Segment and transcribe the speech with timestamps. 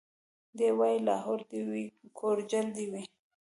[0.57, 1.83] دی وايي لاهور دي وي
[2.19, 3.03] کورجل دي وي